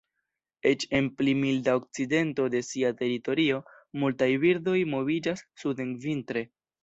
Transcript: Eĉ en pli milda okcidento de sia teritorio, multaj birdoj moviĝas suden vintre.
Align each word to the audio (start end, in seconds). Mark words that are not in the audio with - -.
Eĉ 0.67 0.85
en 0.99 1.09
pli 1.17 1.33
milda 1.41 1.75
okcidento 1.79 2.45
de 2.55 2.61
sia 2.69 2.91
teritorio, 3.03 3.59
multaj 4.05 4.29
birdoj 4.45 4.75
moviĝas 4.95 5.47
suden 5.65 5.93
vintre. 6.07 6.45